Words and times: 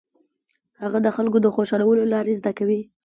هغه 0.81 0.99
د 1.05 1.07
خلکو 1.15 1.37
د 1.41 1.47
خوشالولو 1.55 2.03
لارې 2.13 2.37
زده 2.39 2.51
کوي. 2.59 2.81